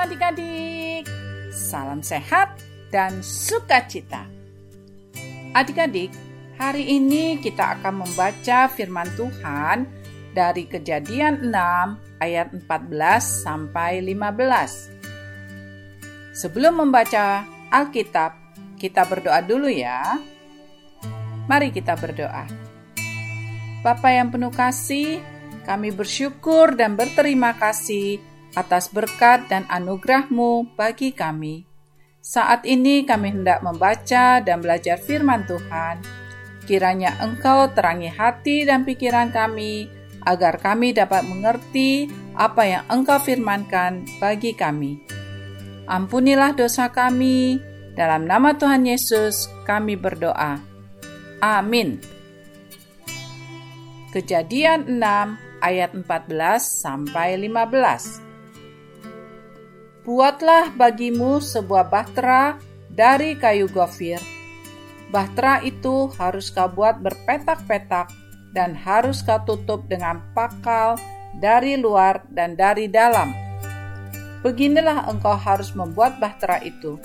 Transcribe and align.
Adik-adik, 0.00 1.06
salam 1.54 2.02
sehat 2.02 2.58
dan 2.90 3.22
sukacita. 3.22 4.26
Adik-adik, 5.54 6.10
hari 6.60 7.00
ini 7.00 7.40
kita 7.40 7.80
akan 7.80 8.04
membaca 8.04 8.68
firman 8.68 9.08
Tuhan 9.16 9.88
dari 10.36 10.68
Kejadian 10.68 11.48
6 11.48 12.20
ayat 12.20 12.52
14 12.52 13.48
sampai 13.48 14.04
15. 14.04 16.36
Sebelum 16.36 16.84
membaca 16.84 17.48
Alkitab, 17.72 18.36
kita 18.76 19.08
berdoa 19.08 19.40
dulu 19.40 19.72
ya. 19.72 20.20
Mari 21.48 21.72
kita 21.72 21.96
berdoa. 21.96 22.44
Bapa 23.80 24.12
yang 24.12 24.28
penuh 24.28 24.52
kasih, 24.52 25.24
kami 25.64 25.96
bersyukur 25.96 26.76
dan 26.76 26.92
berterima 26.92 27.56
kasih 27.56 28.20
atas 28.52 28.92
berkat 28.92 29.48
dan 29.48 29.64
anugerah-Mu 29.64 30.76
bagi 30.76 31.16
kami. 31.16 31.64
Saat 32.20 32.68
ini 32.68 33.08
kami 33.08 33.32
hendak 33.32 33.64
membaca 33.64 34.44
dan 34.44 34.60
belajar 34.60 35.00
firman 35.00 35.48
Tuhan. 35.48 36.28
Kiranya 36.70 37.18
Engkau 37.18 37.74
terangi 37.74 38.06
hati 38.06 38.62
dan 38.62 38.86
pikiran 38.86 39.34
kami, 39.34 39.90
agar 40.22 40.62
kami 40.62 40.94
dapat 40.94 41.26
mengerti 41.26 42.06
apa 42.38 42.62
yang 42.62 42.86
Engkau 42.86 43.18
firmankan 43.18 44.06
bagi 44.22 44.54
kami. 44.54 45.02
Ampunilah 45.90 46.54
dosa 46.54 46.94
kami, 46.94 47.58
dalam 47.98 48.22
nama 48.22 48.54
Tuhan 48.54 48.86
Yesus 48.86 49.50
kami 49.66 49.98
berdoa. 49.98 50.62
Amin. 51.42 51.98
Kejadian 54.14 54.94
6 54.94 55.66
ayat 55.66 55.90
14 55.90 56.06
sampai 56.62 57.34
15. 57.34 60.06
Buatlah 60.06 60.70
bagimu 60.78 61.42
sebuah 61.42 61.90
bahtera 61.90 62.62
dari 62.86 63.34
kayu 63.34 63.66
gofir. 63.66 64.22
Bahtera 65.10 65.58
itu 65.66 66.06
harus 66.14 66.54
kau 66.54 66.70
buat 66.70 67.02
berpetak-petak 67.02 68.10
dan 68.54 68.78
harus 68.78 69.26
kau 69.26 69.42
tutup 69.42 69.90
dengan 69.90 70.22
pakal 70.38 70.94
dari 71.42 71.74
luar 71.74 72.22
dan 72.30 72.54
dari 72.54 72.86
dalam. 72.86 73.34
Beginilah 74.46 75.10
engkau 75.10 75.34
harus 75.36 75.74
membuat 75.74 76.22
bahtera 76.22 76.62
itu. 76.62 76.96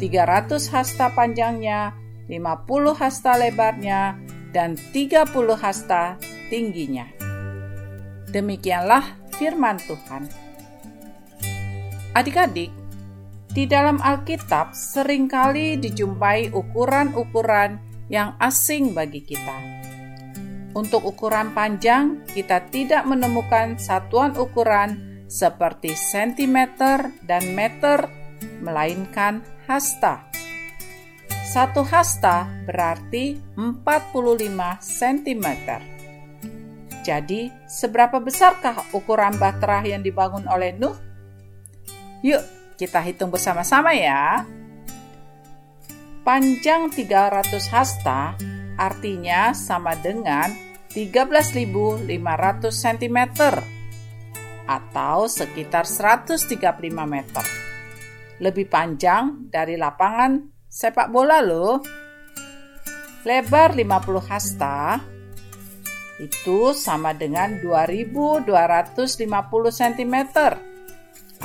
300 0.00 0.72
hasta 0.74 1.06
panjangnya, 1.12 1.94
50 2.26 2.98
hasta 2.98 3.38
lebarnya, 3.38 4.18
dan 4.50 4.74
30 4.90 5.54
hasta 5.54 6.18
tingginya. 6.50 7.06
Demikianlah 8.34 9.14
firman 9.38 9.78
Tuhan. 9.86 10.26
Adik-adik, 12.14 12.70
di 13.54 13.70
dalam 13.70 14.02
Alkitab 14.02 14.74
sering 14.74 15.30
kali 15.30 15.78
dijumpai 15.78 16.50
ukuran-ukuran 16.50 17.78
yang 18.10 18.34
asing 18.42 18.90
bagi 18.90 19.22
kita. 19.22 19.54
Untuk 20.74 21.06
ukuran 21.06 21.54
panjang, 21.54 22.26
kita 22.34 22.66
tidak 22.74 23.06
menemukan 23.06 23.78
satuan 23.78 24.34
ukuran 24.34 25.22
seperti 25.30 25.94
sentimeter 25.94 27.14
dan 27.22 27.54
meter, 27.54 28.10
melainkan 28.58 29.46
hasta. 29.70 30.26
Satu 31.46 31.86
hasta 31.86 32.50
berarti 32.66 33.38
45 33.54 34.82
cm. 34.82 35.46
Jadi, 37.06 37.54
seberapa 37.70 38.18
besarkah 38.18 38.82
ukuran 38.90 39.38
bahtera 39.38 39.86
yang 39.86 40.02
dibangun 40.02 40.50
oleh 40.50 40.74
Nuh? 40.74 40.98
Yuk, 42.26 42.42
kita 42.74 43.00
hitung 43.02 43.30
bersama-sama 43.30 43.94
ya. 43.94 44.46
Panjang 46.24 46.88
300 46.88 47.68
hasta 47.70 48.34
artinya 48.74 49.54
sama 49.54 49.94
dengan 49.94 50.50
13.500 50.94 52.06
cm 52.70 53.18
atau 54.64 55.28
sekitar 55.28 55.84
135 55.84 56.56
meter. 57.04 57.44
Lebih 58.40 58.66
panjang 58.66 59.46
dari 59.52 59.76
lapangan 59.76 60.40
sepak 60.66 61.12
bola 61.12 61.38
loh. 61.44 61.82
Lebar 63.24 63.72
50 63.72 64.30
hasta 64.30 65.00
itu 66.22 66.70
sama 66.76 67.10
dengan 67.16 67.58
2250 67.58 68.46
cm 69.74 70.16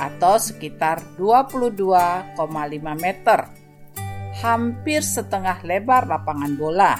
atau 0.00 0.40
sekitar 0.40 1.04
22,5 1.20 2.40
meter. 2.96 3.40
Hampir 4.40 5.04
setengah 5.04 5.60
lebar 5.60 6.08
lapangan 6.08 6.52
bola. 6.56 6.96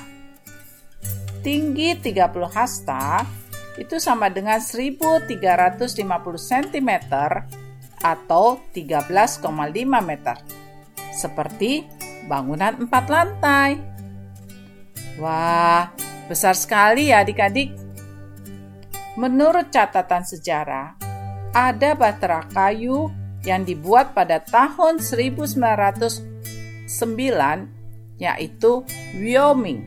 Tinggi 1.40 1.96
30 1.96 2.52
hasta 2.52 3.24
itu 3.80 3.96
sama 3.96 4.28
dengan 4.28 4.60
1350 4.60 5.96
cm 6.36 6.90
atau 8.04 8.60
13,5 8.76 9.40
meter. 10.04 10.36
Seperti 11.16 11.88
bangunan 12.28 12.76
empat 12.76 13.04
lantai. 13.08 13.80
Wah, 15.16 15.88
besar 16.28 16.52
sekali 16.52 17.08
ya 17.08 17.24
adik-adik. 17.24 17.72
Menurut 19.16 19.72
catatan 19.72 20.24
sejarah, 20.24 20.96
ada 21.50 21.98
bahtera 21.98 22.46
kayu 22.54 23.10
yang 23.42 23.66
dibuat 23.66 24.14
pada 24.14 24.38
tahun 24.38 25.02
1909 25.02 26.86
yaitu 28.20 28.72
Wyoming. 29.16 29.80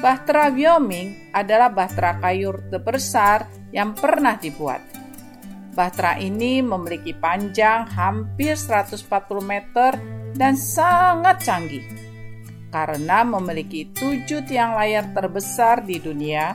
Bahtera 0.00 0.48
Wyoming 0.48 1.30
adalah 1.36 1.68
bahtera 1.68 2.16
kayu 2.18 2.56
terbesar 2.72 3.44
yang 3.70 3.92
pernah 3.92 4.40
dibuat. 4.40 4.80
Bahtera 5.76 6.16
ini 6.18 6.64
memiliki 6.64 7.14
panjang 7.14 7.86
hampir 7.92 8.56
140 8.56 9.06
meter 9.44 9.94
dan 10.34 10.56
sangat 10.56 11.44
canggih 11.44 11.84
karena 12.70 13.26
memiliki 13.26 13.90
tujuh 13.92 14.46
tiang 14.46 14.78
layar 14.78 15.10
terbesar 15.10 15.82
di 15.82 15.98
dunia 15.98 16.54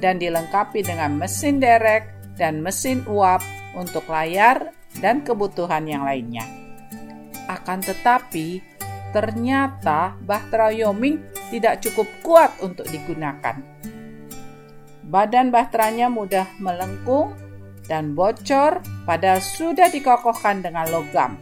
dan 0.00 0.20
dilengkapi 0.20 0.84
dengan 0.84 1.16
mesin 1.16 1.60
derek 1.60 2.13
dan 2.34 2.62
mesin 2.62 3.02
uap 3.06 3.42
untuk 3.74 4.06
layar 4.10 4.74
dan 4.98 5.22
kebutuhan 5.22 5.86
yang 5.86 6.06
lainnya. 6.06 6.46
Akan 7.50 7.82
tetapi, 7.82 8.62
ternyata 9.12 10.16
bahtera 10.22 10.72
Wyoming 10.72 11.22
tidak 11.52 11.84
cukup 11.84 12.08
kuat 12.24 12.50
untuk 12.64 12.88
digunakan. 12.88 13.60
Badan 15.04 15.52
bahteranya 15.52 16.08
mudah 16.08 16.48
melengkung 16.58 17.36
dan 17.84 18.16
bocor 18.16 18.80
padahal 19.04 19.44
sudah 19.44 19.92
dikokohkan 19.92 20.64
dengan 20.64 20.88
logam. 20.88 21.36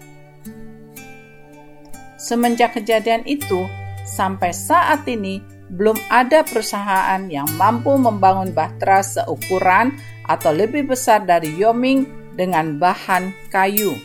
Semenjak 2.19 2.78
kejadian 2.78 3.22
itu, 3.26 3.66
sampai 4.06 4.50
saat 4.50 5.06
ini 5.06 5.42
belum 5.72 5.97
ada 6.12 6.44
perusahaan 6.44 7.25
yang 7.33 7.49
mampu 7.56 7.97
membangun 7.97 8.53
bahtera 8.53 9.01
seukuran 9.01 9.97
atau 10.28 10.53
lebih 10.53 10.92
besar 10.92 11.24
dari 11.24 11.57
Yoming 11.57 12.04
dengan 12.36 12.77
bahan 12.77 13.33
kayu. 13.48 13.97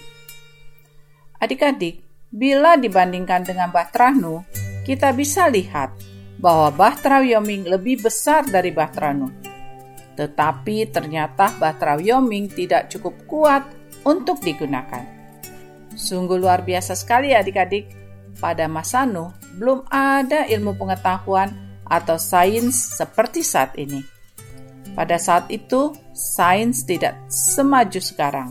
Adik-adik, 1.38 2.02
bila 2.34 2.76
dibandingkan 2.76 3.46
dengan 3.46 3.70
Bahtera 3.70 4.10
Nuh, 4.10 4.42
kita 4.84 5.14
bisa 5.14 5.48
lihat 5.48 5.94
bahwa 6.42 6.74
Bahtera 6.74 7.22
Yoming 7.22 7.70
lebih 7.70 8.02
besar 8.02 8.48
dari 8.48 8.74
Bahtera 8.74 9.14
Nuh. 9.14 9.32
Tetapi 10.18 10.90
ternyata 10.90 11.54
Bahtera 11.62 12.02
Yoming 12.02 12.50
tidak 12.50 12.90
cukup 12.90 13.16
kuat 13.30 13.64
untuk 14.02 14.42
digunakan. 14.42 15.06
Sungguh 15.94 16.42
luar 16.42 16.66
biasa 16.66 16.98
sekali 16.98 17.38
adik-adik. 17.38 18.07
Pada 18.38 18.70
masa 18.70 19.02
Nuh, 19.10 19.34
belum 19.58 19.90
ada 19.90 20.46
ilmu 20.46 20.78
pengetahuan 20.78 21.50
atau 21.90 22.22
sains 22.22 22.78
seperti 22.94 23.42
saat 23.42 23.74
ini. 23.82 24.06
Pada 24.94 25.18
saat 25.18 25.50
itu, 25.50 25.94
sains 26.14 26.86
tidak 26.86 27.18
semaju 27.30 27.98
sekarang. 27.98 28.50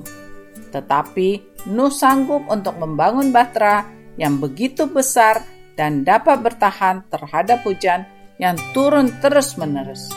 Tetapi 0.74 1.58
Nuh 1.70 1.90
sanggup 1.90 2.46
untuk 2.50 2.78
membangun 2.78 3.30
bahtera 3.30 3.86
yang 4.18 4.42
begitu 4.42 4.90
besar 4.90 5.42
dan 5.78 6.02
dapat 6.02 6.42
bertahan 6.42 7.06
terhadap 7.06 7.62
hujan 7.62 8.06
yang 8.42 8.58
turun 8.74 9.10
terus-menerus. 9.22 10.10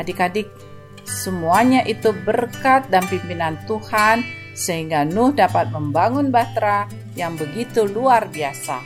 Adik-adik, 0.00 0.48
semuanya 1.04 1.84
itu 1.84 2.16
berkat 2.24 2.88
dan 2.88 3.04
pimpinan 3.08 3.60
Tuhan 3.68 4.41
sehingga 4.52 5.04
Nuh 5.08 5.32
dapat 5.32 5.72
membangun 5.72 6.28
bahtera 6.28 6.88
yang 7.16 7.36
begitu 7.36 7.84
luar 7.88 8.28
biasa. 8.28 8.80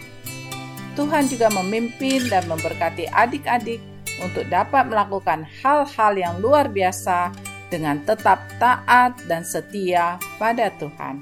Tuhan 0.97 1.29
juga 1.29 1.53
memimpin 1.53 2.25
dan 2.33 2.49
memberkati 2.49 3.13
adik-adik 3.13 3.85
untuk 4.25 4.49
dapat 4.49 4.89
melakukan 4.89 5.45
hal-hal 5.61 6.13
yang 6.17 6.35
luar 6.41 6.73
biasa 6.73 7.37
dengan 7.69 8.01
tetap 8.07 8.41
taat 8.57 9.19
dan 9.29 9.45
setia 9.45 10.17
pada 10.41 10.73
Tuhan. 10.81 11.21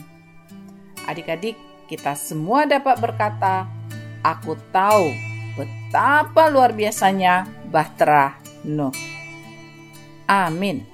Adik-adik, 1.11 1.59
kita 1.91 2.15
semua 2.15 2.65
dapat 2.65 2.97
berkata, 3.03 3.67
"Aku 4.23 4.55
tahu 4.71 5.11
betapa 5.59 6.49
luar 6.49 6.71
biasanya 6.71 7.51
bahtera 7.69 8.39
Nuh." 8.63 8.95
Amin. 10.25 10.87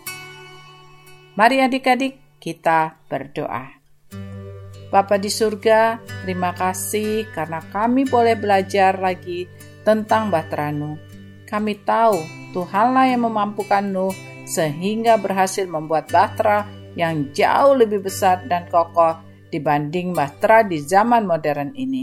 Mari 1.39 1.63
adik-adik 1.63 2.19
kita 2.41 2.97
berdoa. 3.07 3.69
Bapa 4.91 5.23
di 5.23 5.31
surga, 5.31 6.03
terima 6.27 6.51
kasih 6.51 7.31
karena 7.31 7.63
kami 7.71 8.11
boleh 8.11 8.35
belajar 8.35 8.99
lagi 8.99 9.47
tentang 9.87 10.35
bahtera 10.35 10.75
Nuh. 10.75 10.99
Kami 11.47 11.79
tahu 11.87 12.19
Tuhanlah 12.51 13.07
yang 13.15 13.23
memampukan 13.31 13.87
Nuh 13.87 14.11
sehingga 14.51 15.15
berhasil 15.15 15.63
membuat 15.71 16.11
bahtera 16.11 16.67
yang 16.99 17.31
jauh 17.31 17.79
lebih 17.79 18.03
besar 18.03 18.43
dan 18.51 18.67
kokoh 18.67 19.15
dibanding 19.55 20.11
bahtera 20.11 20.67
di 20.67 20.83
zaman 20.83 21.23
modern 21.23 21.71
ini. 21.79 22.03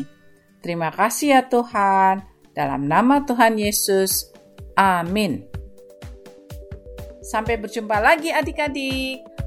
Terima 0.63 0.88
kasih 0.88 1.28
ya 1.36 1.42
Tuhan, 1.44 2.24
dalam 2.56 2.88
nama 2.88 3.24
Tuhan 3.28 3.60
Yesus. 3.60 4.31
Amin. 4.80 5.44
Sampai 7.19 7.60
berjumpa 7.60 8.00
lagi 8.00 8.31
adik-adik. 8.31 9.46